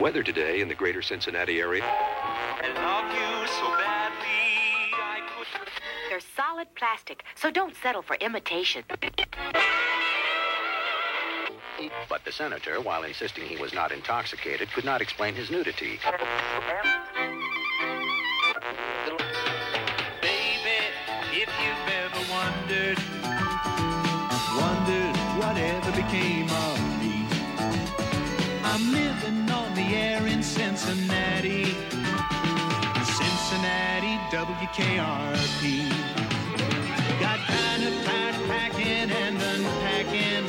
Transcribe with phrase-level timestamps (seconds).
[0.00, 1.82] Weather today in the greater Cincinnati area.
[6.08, 8.84] They're solid plastic, so don't settle for imitation.
[12.08, 15.98] But the senator, while insisting he was not intoxicated, could not explain his nudity.
[29.28, 31.64] I'm on the air in Cincinnati,
[33.18, 35.90] Cincinnati, WKRP.
[37.20, 40.46] Got kind of tired packing and unpacking,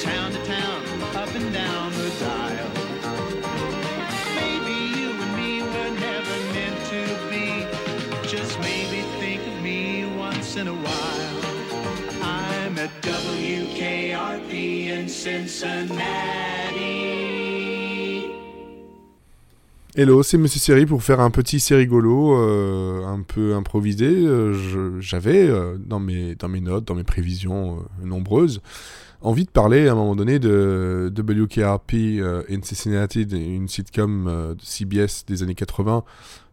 [0.00, 0.82] town to town,
[1.14, 2.70] up and down the dial.
[4.34, 7.66] Maybe you and me were never meant to be.
[8.26, 11.42] Just maybe think of me once in a while.
[12.22, 15.92] I'm at WKRP in Cincinnati.
[19.94, 24.06] Hello, c'est Monsieur Série pour faire un petit c'est rigolo, euh, un peu improvisé.
[24.06, 28.62] Euh, J'avais euh, dans, mes, notes, dans mes prévisions euh, nombreuses,
[29.20, 35.26] envie de parler à un moment donné de WKRP in Cincinnati, une sitcom de CBS
[35.26, 36.04] des années 80,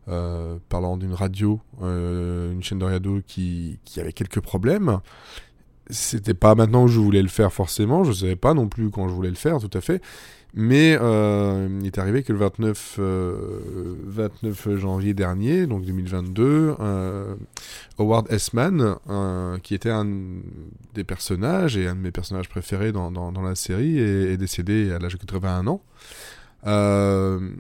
[0.10, 5.00] euh, parlant d'une radio, une chaîne de radio qui, avait quelques problèmes.
[5.90, 9.08] C'était pas maintenant que je voulais le faire forcément, je savais pas non plus quand
[9.08, 10.02] je voulais le faire, tout à fait.
[10.56, 17.36] Mais euh, il est arrivé que le 29, euh, 29 janvier dernier, donc 2022, euh,
[18.00, 20.08] Howard Essman, euh, qui était un
[20.96, 25.14] des personnages et un de mes personnages préférés dans, la série, est, décédé à l'âge
[25.14, 25.82] de 81 ans.
[26.66, 27.52] Euh,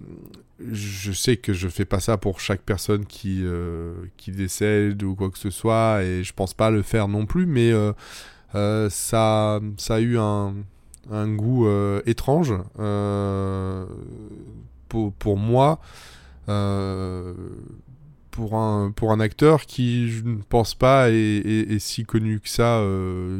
[0.71, 3.45] je sais que je fais pas ça pour chaque personne qui,
[4.17, 7.45] qui décède ou quoi que ce soit, et je pense pas le faire non plus,
[7.45, 7.71] mais
[8.53, 10.55] ça, ça a eu un,
[11.11, 13.85] un goût euh, étrange euh,
[14.87, 15.79] pour, pour moi,
[16.47, 17.33] euh,
[18.31, 22.81] pour, un, pour un acteur qui, je ne pense pas, est, si connu que ça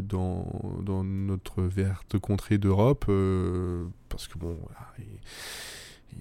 [0.04, 0.46] dans,
[0.84, 3.06] dans notre verte contrée d'Europe,
[4.10, 4.58] parce que bon,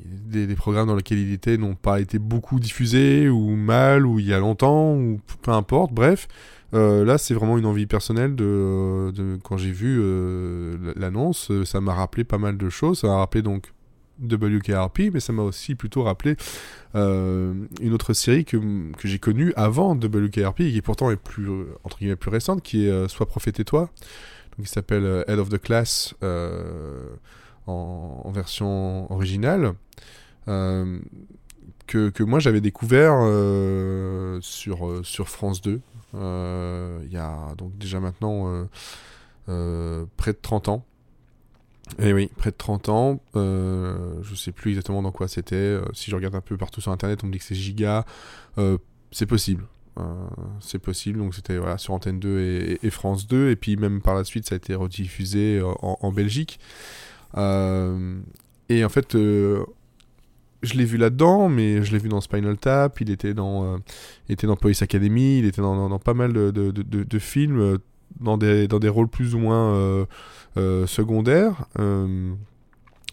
[0.05, 4.27] des programmes dans lesquels il était n'ont pas été beaucoup diffusés, ou mal, ou il
[4.27, 6.29] y a longtemps, ou peu importe, bref.
[6.75, 11.65] Euh, là, c'est vraiment une envie personnelle de, de- quand j'ai vu euh, l'annonce, euh,
[11.65, 13.01] ça m'a rappelé pas mal de choses.
[13.01, 13.73] Ça m'a rappelé donc
[14.23, 16.37] WKRP, mais ça m'a aussi plutôt rappelé
[16.95, 18.57] euh, une autre série que,
[18.93, 22.63] que j'ai connue avant WKRP et qui pourtant est plus euh, entre guillemets plus récente,
[22.63, 23.91] qui est euh, Sois prophète et toi,
[24.57, 27.07] donc qui s'appelle euh, Head of the Class euh,
[27.67, 29.75] en, version originale.
[30.49, 30.99] Euh,
[31.87, 35.79] que, que moi j'avais découvert euh, sur, euh, sur France 2 euh,
[36.15, 38.65] il y a donc déjà maintenant euh,
[39.49, 40.85] euh, près de 30 ans.
[41.99, 43.21] Et oui, près de 30 ans.
[43.37, 45.57] Euh, je sais plus exactement dans quoi c'était.
[45.57, 48.05] Euh, si je regarde un peu partout sur internet, on me dit que c'est giga.
[48.59, 48.79] Euh,
[49.11, 49.65] c'est possible.
[49.99, 50.03] Euh,
[50.61, 51.19] c'est possible.
[51.19, 53.51] Donc c'était voilà, sur Antenne 2 et, France 2.
[53.51, 56.61] Et puis même par la suite, ça a été rediffusé euh, en, Belgique.
[57.37, 58.19] Euh,
[58.69, 59.65] et en fait, euh,
[60.63, 63.79] je l'ai vu là-dedans, mais je l'ai vu dans Spinal Tap, il était dans,
[64.31, 67.79] euh, Police Academy, il était dans, pas mal de, films, euh,
[68.21, 70.07] dans des, rôles plus ou moins
[70.57, 71.67] euh, secondaires.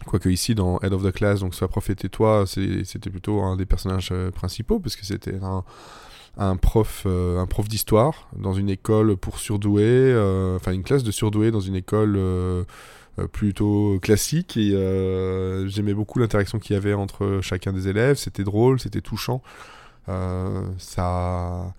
[0.04, 3.66] Quoique ici, dans Head of the Class, donc prophète et toi, c'était plutôt un des
[3.66, 5.38] personnages principaux, parce que c'était
[6.36, 7.06] un, prof,
[7.48, 10.14] prof d'histoire dans une école pour surdoués,
[10.56, 12.18] enfin une classe de surdoués dans une école
[13.32, 18.16] plutôt classique et euh, j'aimais beaucoup l'interaction qu'il y avait entre chacun des élèves.
[18.16, 19.42] C'était drôle, c'était touchant.
[20.08, 21.74] Euh, ça,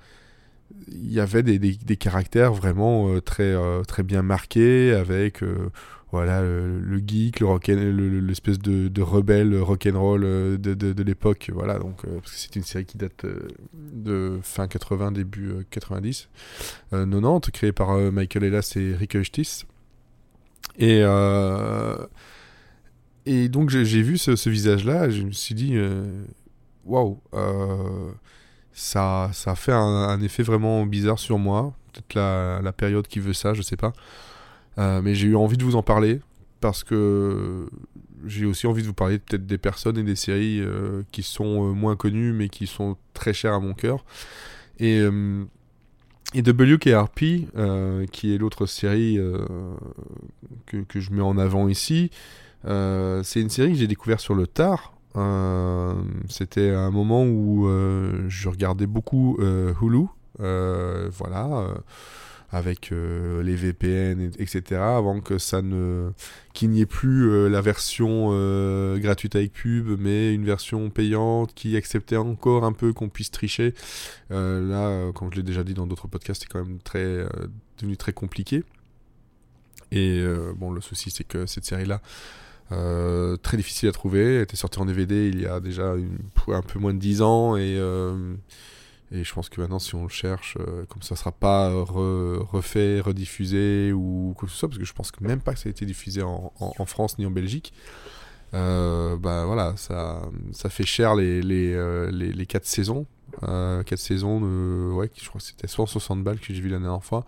[0.89, 5.69] il y avait des, des- caractères vraiment euh, très euh, très bien marqués avec euh,
[6.11, 11.51] voilà le, le geek, le l'espèce de, de rebelle rock'n'roll euh, de, de, de l'époque.
[11.53, 16.27] Voilà donc euh, c'est une série qui date euh, de fin 80 début euh, 90
[16.93, 19.65] euh, 90 créée par euh, Michael Ellas et Rick Eustice.
[20.77, 21.97] Et, euh,
[23.25, 26.23] et donc j'ai vu ce, visage-là, je me suis dit, euh,
[26.85, 28.11] waouh, euh,
[28.73, 31.73] ça, ça fait un, effet vraiment bizarre sur moi.
[31.93, 33.93] Peut-être la, la période qui veut ça, je sais pas.
[34.77, 36.21] Mais j'ai eu envie de vous en parler
[36.59, 37.67] parce que
[38.25, 40.61] j'ai aussi envie de vous parler peut-être des personnes et des séries
[41.11, 44.05] qui sont moins connues mais qui sont très chères à mon cœur.
[44.79, 45.03] Et,
[46.33, 49.45] et WKRP, euh, qui est l'autre série euh,
[50.65, 52.11] que, que je mets en avant ici,
[52.65, 54.93] euh, c'est une série que j'ai découvert sur le tard.
[55.15, 55.93] Euh,
[56.29, 57.67] C'était un moment où
[58.27, 59.37] je regardais beaucoup
[59.81, 60.05] Hulu.
[60.37, 61.67] Voilà.
[62.49, 64.81] Avec euh, les VPN, et- etc.
[64.81, 66.11] Avant que ça ne
[66.53, 71.53] qu'il n'y ait plus euh, la version euh, gratuite avec pub, mais une version payante
[71.53, 73.73] qui acceptait encore un peu qu'on puisse tricher.
[74.29, 77.25] Là, comme je l'ai déjà dit dans d'autres podcasts, c'est quand même très
[77.79, 78.63] devenu très compliqué.
[79.91, 80.21] Et
[80.57, 82.01] bon, le souci, c'est que cette série-là,
[83.41, 86.79] très difficile à trouver, elle était sortie en DVD il y a déjà un peu
[86.79, 87.79] moins de 10 ans, et,
[89.11, 92.39] et je pense que maintenant, si on le cherche, euh, comme ça sera pas re-
[92.39, 95.59] refait, rediffusé ou quoi que ce soit, parce que je pense que même pas que
[95.59, 96.51] ça a été diffusé en,
[96.85, 97.73] France ni en Belgique.
[98.53, 100.21] Euh, bah voilà, ça,
[100.51, 103.05] ça fait cher les, les, euh, les, 4 saisons.
[103.43, 104.41] Euh, 4 saisons,
[104.93, 107.25] ouais, je crois que c'était 160 balles que j'ai vu la dernière fois.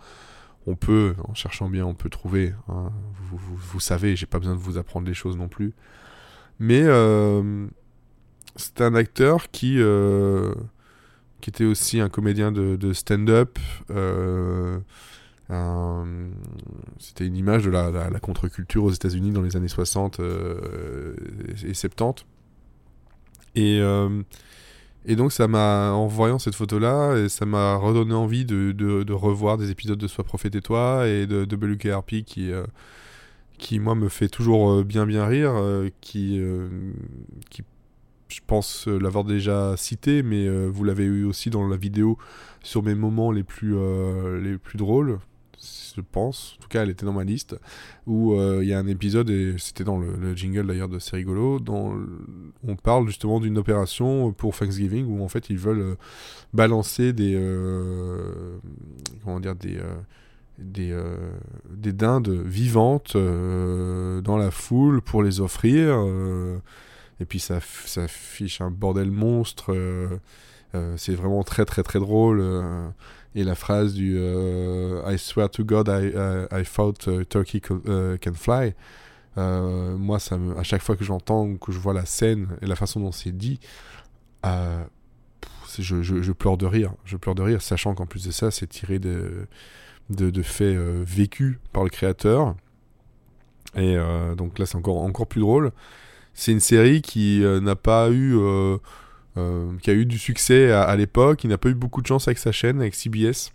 [0.66, 2.52] On peut, en cherchant bien, on peut trouver.
[2.68, 2.92] hein.
[3.30, 5.72] Vous, vous, vous savez, j'ai pas besoin de vous apprendre les choses non plus.
[6.58, 7.66] Mais euh,
[8.56, 10.52] c'est un acteur qui, euh,
[11.40, 13.58] qui était aussi un comédien de, stand-up.
[13.90, 14.78] euh,
[16.98, 21.14] C'était une image de la, contre-culture aux États-Unis dans les années 60 euh,
[21.66, 22.24] et 70.
[23.56, 24.22] Et, euh,
[25.06, 29.70] et donc, ça m'a, en voyant cette photo-là, ça m'a redonné envie de, revoir des
[29.70, 31.74] épisodes de Sois prophète et toi et de, de
[32.20, 32.52] qui,
[33.58, 35.54] qui, moi, me fait toujours bien, bien rire,
[36.00, 36.40] qui,
[37.50, 37.64] qui,
[38.30, 42.16] je pense euh, l'avoir déjà cité, mais euh, vous l'avez eu aussi dans la vidéo
[42.62, 45.18] sur mes moments les plus, euh, les plus drôles,
[45.94, 46.56] je pense.
[46.58, 47.58] En tout cas, elle était dans ma liste,
[48.06, 51.16] où il y a un épisode, et c'était dans le, le jingle d'ailleurs de C'est
[51.16, 51.94] rigolo, dont
[52.66, 55.96] on parle justement d'une opération pour Thanksgiving, où en fait ils veulent
[56.54, 57.34] balancer des...
[57.36, 58.56] euh,
[59.24, 59.78] comment dire Des...
[60.58, 60.96] des,
[61.70, 65.98] des dindes vivantes dans la foule pour les offrir.
[67.20, 69.72] Et puis ça, ça fiche un bordel monstre.
[69.74, 70.18] euh,
[70.74, 72.40] euh, c'est vraiment très très très drôle.
[72.40, 72.88] euh,
[73.34, 76.12] et la phrase du I swear to God I,
[76.50, 78.74] I, thought uh, turkey uh, can fly.
[79.36, 82.74] Moi, ça à chaque fois que j'entends ou que je vois la scène et la
[82.74, 83.60] façon dont c'est dit,
[84.42, 86.92] je, je, je pleure de rire.
[87.04, 89.46] Je pleure de rire, sachant qu'en plus de ça, c'est tiré de,
[90.10, 92.56] de, de faits vécus par le créateur.
[93.76, 93.96] Et
[94.36, 95.70] donc là, c'est encore, encore plus drôle.
[96.40, 98.78] C'est une série qui euh, n'a pas eu, euh,
[99.36, 102.38] euh, a eu du succès à, l'époque, qui n'a pas eu beaucoup de chance avec
[102.38, 103.52] sa chaîne, avec CBS.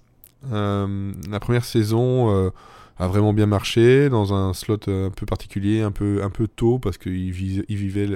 [0.52, 2.52] La première saison
[3.00, 7.16] a vraiment bien marché dans un slot un peu particulier, un peu, tôt parce qu'il
[7.16, 8.08] il visait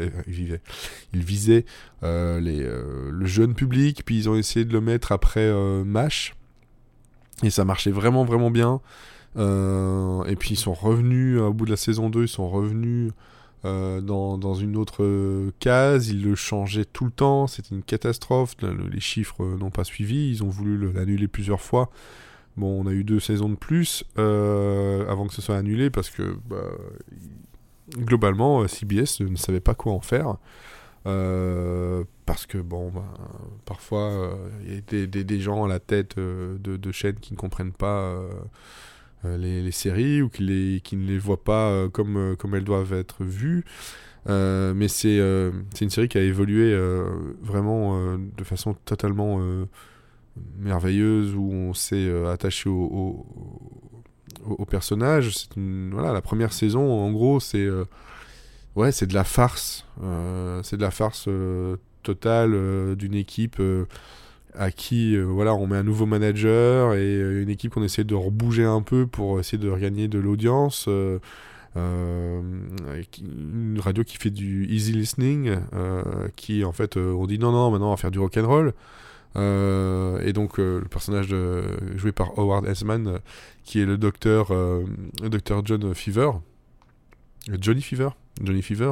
[2.04, 5.52] le jeune public, puis ils ont essayé de le mettre après
[5.84, 6.36] Mash
[7.42, 8.82] et ça marchait vraiment vraiment bien.
[9.36, 13.12] Et puis ils sont revenus au bout de la saison 2, ils sont revenus
[13.66, 18.56] euh, dans, une autre euh, case, ils le changeaient tout le temps, c'était une catastrophe,
[18.62, 21.90] Le- le- les chiffres euh, n'ont pas suivi, ils ont voulu le- l'annuler plusieurs fois.
[22.58, 26.36] Bon, on a eu deux saisons de plus avant que ce soit annulé parce que
[26.50, 26.58] bah,
[27.98, 30.36] globalement, CBS ne savait pas quoi en faire.
[32.26, 33.06] Parce que bon, bah,
[33.66, 37.72] parfois il y a des, gens à la tête de, de chaînes qui ne comprennent
[37.72, 38.14] pas
[39.24, 42.56] les, les séries ou qui, les, qui ne les voient pas euh, comme, euh, comme
[42.56, 43.66] elles doivent être vues.
[44.30, 45.52] Euh, mais c'est euh,
[45.82, 47.10] une série qui a évolué euh,
[47.42, 49.66] vraiment euh, de façon totalement euh,
[50.58, 53.26] merveilleuse où on s'est euh, attaché au,
[54.46, 55.48] au, personnage.
[55.56, 57.86] Une- voilà, la première saison, en gros, c'est euh,
[58.76, 59.86] ouais, c'est de la farce.
[60.04, 63.86] Euh, c'est de la farce euh, totale euh, d'une équipe euh,
[64.58, 68.04] à qui euh, voilà, on met un nouveau manager et euh, une équipe qu'on essaie
[68.04, 70.86] de rebouger un peu pour essayer de regagner de l'audience.
[70.88, 71.20] euh,
[71.76, 75.56] une radio qui fait du easy listening,
[76.36, 78.74] qui en fait, on dit non, non, maintenant on va faire du rock and roll.
[79.36, 81.34] Et donc le personnage
[81.96, 83.20] joué par Howard Hessman,
[83.64, 86.32] qui est le docteur, le docteur John Fever,
[87.62, 88.10] Johnny Fever,
[88.42, 88.92] Johnny Fever,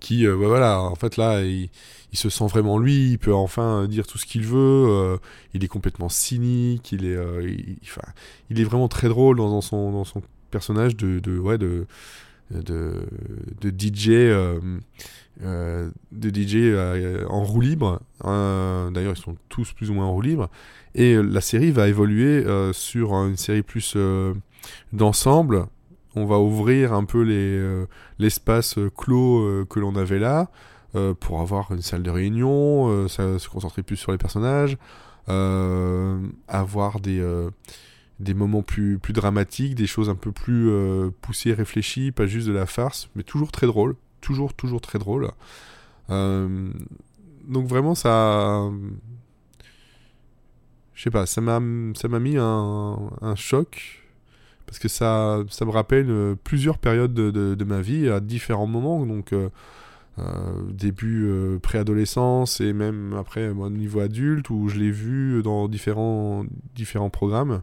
[0.00, 1.70] qui, euh, bah voilà, en fait là, il,
[2.12, 5.18] se sent vraiment lui, il peut enfin euh, dire tout ce qu'il veut, euh,
[5.52, 7.18] il est complètement cynique, il est,
[8.50, 11.86] il, est vraiment très drôle dans, son, dans son personnage de, ouais, de,
[12.50, 13.06] de,
[13.70, 14.08] DJ,
[15.42, 16.74] euh, DJ
[17.28, 18.00] en roue libre.
[18.24, 20.48] Euh, D'ailleurs, ils sont tous plus ou moins en roue libre.
[20.94, 23.94] Et la série va évoluer sur une série plus
[24.94, 25.66] d'ensemble.
[26.16, 27.84] On va ouvrir un peu euh,
[28.18, 30.48] l'espace euh, clos euh, que l'on avait là
[31.20, 34.78] pour avoir une salle de réunion, se concentrer plus sur les personnages,
[35.26, 37.22] avoir des,
[38.34, 40.70] moments plus, dramatiques, des choses un peu plus
[41.20, 45.30] poussées, réfléchies, pas juste de la farce, mais toujours très drôle, toujours, toujours très drôle.
[46.08, 48.70] Donc vraiment, ça...
[50.94, 54.05] je sais pas, ça m'a mis un choc
[54.66, 58.66] parce que ça, ça me rappelle euh, plusieurs périodes de, de, ma vie à différents
[58.66, 59.06] moments.
[59.06, 59.48] Donc, euh,
[60.18, 60.22] euh,
[60.70, 61.30] début
[61.62, 66.44] préadolescence et même après au niveau adulte où je l'ai vu dans différents,
[66.74, 67.62] différents programmes.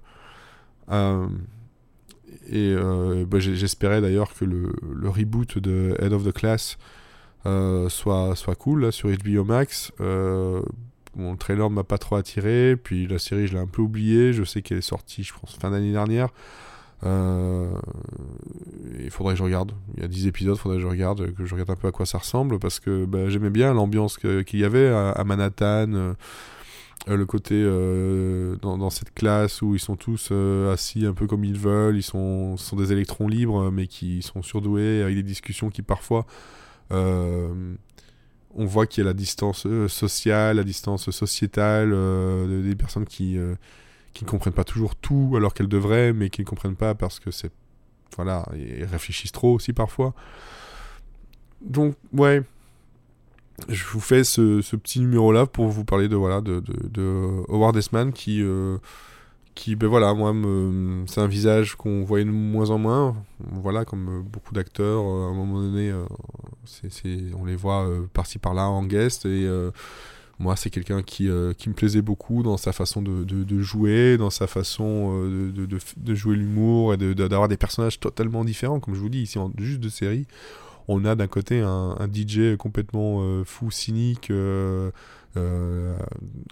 [2.52, 6.78] Et bah, j'espérais d'ailleurs que le, reboot de Head of the Class
[7.44, 9.92] soit, soit cool là, sur HBO Max.
[10.00, 14.32] Le trailer m'a pas trop attiré, puis la série je l'ai un peu oubliée.
[14.34, 16.30] Je sais qu'elle est sortie, je pense, fin d'année dernière.
[17.06, 17.70] Euh,
[19.00, 19.74] il faudrait que je regarde.
[19.96, 21.88] Il y a 10 épisodes, il faudrait que je regarde, que je regarde un peu
[21.88, 25.94] à quoi ça ressemble, parce que bah, j'aimais bien l'ambiance qu'il y avait à, Manhattan,
[25.94, 26.14] euh,
[27.10, 27.62] euh, le côté
[28.62, 30.32] dans, cette classe où ils sont tous
[30.72, 34.42] assis un peu comme ils veulent, ils sont, sont des électrons libres, mais qui sont
[34.42, 36.26] surdoués, avec des discussions qui parfois...
[36.92, 41.90] on voit qu'il y a la distance sociale, la distance sociétale,
[42.64, 43.38] des personnes qui,
[44.14, 47.20] qui ne comprennent pas toujours tout alors qu'elles devraient, mais qui ne comprennent pas parce
[47.20, 47.52] que c'est.
[48.16, 50.14] Voilà, ils réfléchissent trop aussi parfois.
[51.62, 52.44] Donc, ouais.
[53.70, 56.62] Je vous fais ce, petit numéro-là pour vous parler de, voilà, de,
[57.50, 58.42] Howard Esman qui.
[58.42, 58.78] euh,
[59.56, 60.34] qui, ben voilà, moi,
[61.06, 63.16] c'est un visage qu'on voyait de moins en moins.
[63.40, 66.06] Voilà, comme beaucoup d'acteurs, euh, à un moment donné, euh,
[66.66, 69.26] c'est, c'est- on les voit par-ci par-là en guest.
[69.28, 69.48] Et
[70.40, 74.30] moi, c'est quelqu'un qui, euh, qui me plaisait beaucoup dans sa façon de, jouer, dans
[74.30, 78.80] sa façon euh, de, jouer l'humour et d'avoir des personnages totalement différents.
[78.80, 80.26] Comme je vous dis, ici, en juste de série,
[80.88, 84.32] on a d'un côté un, DJ complètement euh, fou, cynique.
[84.32, 84.92] à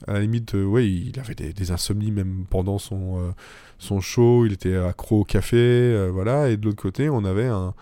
[0.07, 3.33] la limite, euh, il avait des, insomnies même pendant son,
[3.79, 6.49] son show, il était accro au café, voilà.
[6.49, 7.73] Et de l'autre côté, on avait un,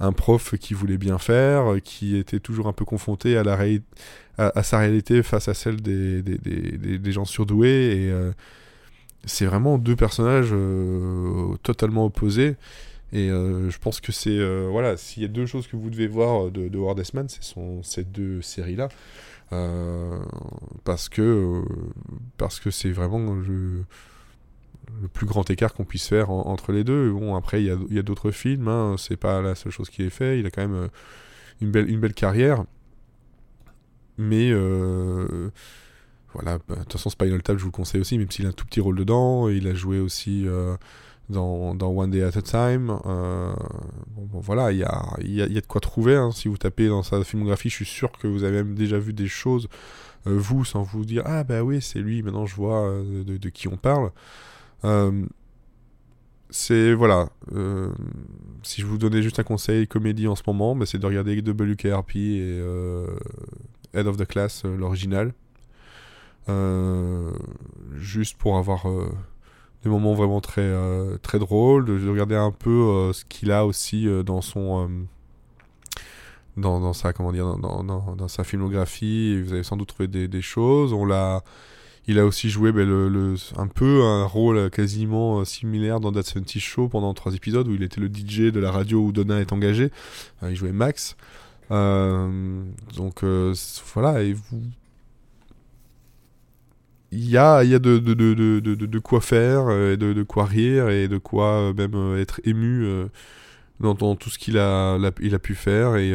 [0.00, 4.62] un prof qui voulait bien faire, euh, qui était toujours un peu confronté à, la
[4.62, 7.68] sa réalité face à celle des, gens surdoués.
[7.68, 8.32] Et euh,
[9.24, 12.56] c'est vraiment deux personnages euh, totalement opposés.
[13.12, 14.38] Et je pense que c'est.
[14.68, 17.42] voilà, s'il y a deux choses que vous devez voir de, de Howard Esman, ce
[17.42, 18.88] sont ces deux séries-là.
[20.84, 21.62] Parce que
[22.36, 23.86] parce que c'est vraiment le,
[25.02, 27.10] le plus grand écart qu'on puisse faire en- entre les deux.
[27.12, 30.10] Bon, après, il y a, d'autres films, hein, c'est pas la seule chose qui est
[30.10, 30.38] fait.
[30.40, 30.88] Il a quand même euh,
[31.60, 32.64] une, belle, une belle carrière.
[34.16, 35.50] Mais euh,
[36.34, 38.48] voilà, bah, de toute façon, Spinal Tap, je vous le conseille aussi, même s'il a
[38.48, 39.48] un tout petit rôle dedans.
[39.48, 40.76] Il a joué aussi euh,
[41.28, 42.98] dans, One Day at a Time.
[44.16, 46.16] Bon, voilà, il y a, y, y a de quoi trouver.
[46.16, 46.32] hein.
[46.32, 49.12] Si vous tapez dans sa filmographie, je suis sûr que vous avez même déjà vu
[49.12, 49.68] des choses,
[50.24, 53.76] vous, sans vous dire Ah, bah oui, c'est lui, maintenant je vois de qui on
[53.76, 54.10] parle.
[54.84, 55.26] Euh,
[56.50, 57.28] c'est voilà.
[57.52, 57.90] euh,
[58.62, 61.38] si je vous donnais juste un conseil comédie en ce moment, bah, c'est de regarder
[61.40, 63.06] WKRP et euh,
[63.94, 65.32] Head of the Class, l'original.
[67.96, 68.86] Juste pour avoir
[69.84, 70.72] des moments vraiment très,
[71.18, 75.06] très drôles, de, de regarder un peu ce qu'il a aussi dans son.
[76.56, 81.04] dans, sa comment dire dans, sa filmographie vous avez sans doute trouvé des choses on
[81.04, 81.42] l'a
[82.08, 86.58] il a aussi joué ben, un peu un rôle quasiment euh, similaire dans That 70
[86.58, 89.52] Show pendant trois épisodes où il était le DJ de la radio où Donna est
[89.52, 89.90] engagé.
[90.42, 91.16] Euh, il jouait Max.
[91.70, 92.62] Euh,
[92.96, 93.22] donc
[93.94, 94.62] voilà, et vous.
[97.10, 101.08] Il y a, y a de, de, de, de, quoi faire, de, quoi rire, et
[101.08, 102.86] de quoi même être ému
[103.80, 105.96] dans, tout ce qu'il a, il a pu faire.
[105.96, 106.12] Et,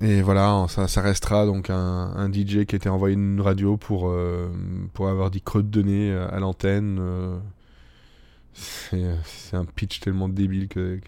[0.00, 4.48] et voilà, ça, ça restera donc un, DJ qui était envoyé une radio pour, euh,
[4.94, 6.98] pour avoir dit creux de données à à l'antenne.
[7.00, 7.38] euh.
[8.54, 10.98] c'est un pitch tellement débile que,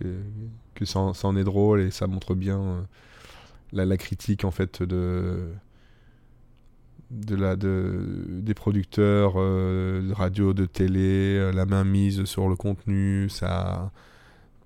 [0.75, 2.81] que, ça, en- est drôle et ça montre bien euh,
[3.73, 5.51] la, la critique en fait de,
[7.11, 12.49] de la, de, des producteurs euh, de radio, de télé, euh, la main mise sur
[12.49, 13.91] le contenu, ça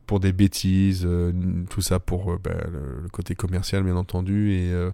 [0.07, 1.33] pour des bêtises, euh,
[1.71, 4.91] tout ça pour euh, ben, le, côté commercial bien entendu et euh,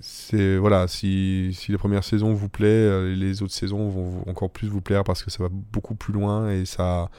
[0.00, 4.68] c'est voilà si, si la première saison vous plaît les autres saisons vont encore plus
[4.68, 7.10] vous plaire parce que ça va beaucoup plus loin et ça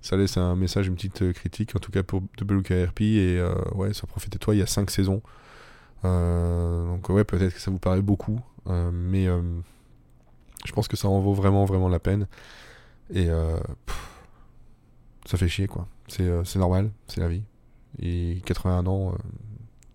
[0.00, 3.92] ça laisse un message une petite critique en tout cas pour WKRP et euh, ouais
[3.92, 5.22] ça profite toi il y a cinq saisons.
[6.02, 8.40] Donc ouais peut-être que ça vous paraît beaucoup
[8.92, 9.26] mais
[10.64, 12.26] je pense que ça en vaut vraiment vraiment la peine.
[13.12, 13.28] Et
[15.26, 17.42] ça fait chier quoi c'est euh, c'est normal c'est la vie.
[18.00, 19.16] Et 81 ans euh,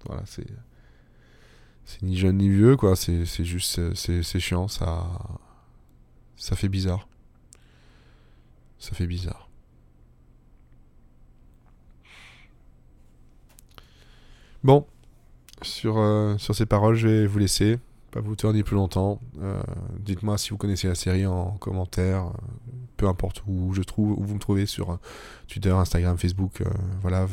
[0.06, 0.48] voilà c'est
[1.86, 2.96] c'est ni jeune ni vieux quoi.
[2.96, 5.08] C'est juste c'est- c'est chiant ça
[6.38, 7.08] ça fait bizarre.
[8.80, 9.48] Ça fait bizarre.
[14.64, 14.86] Bon
[15.64, 17.78] sur, euh, sur ces paroles, je vais vous laisser.
[18.12, 19.22] Pas vous tenir plus longtemps.
[19.42, 19.62] Euh,
[20.00, 22.26] Dites-moi si vous connaissez la série en commentaire.
[22.28, 22.32] euh,
[22.98, 24.98] peu importe où je trouve, où vous me trouvez sur euh,
[25.48, 26.62] Twitter, Instagram, Facebook.
[27.02, 27.26] voilà.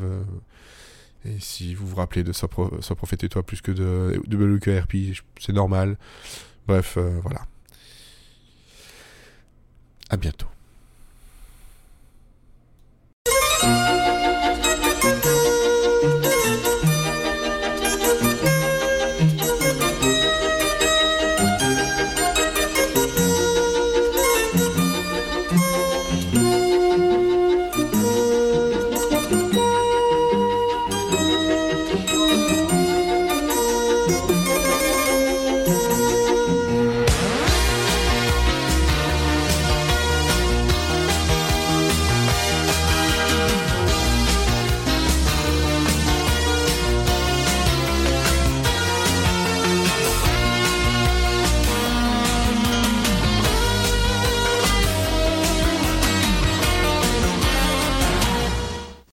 [1.25, 4.23] et si vous vous rappelez de Soit, Pro- Soit Prophète et toi plus que de
[4.31, 5.99] WQRP, je- c'est normal.
[6.67, 7.43] Bref, voilà.
[10.11, 10.47] À bientôt.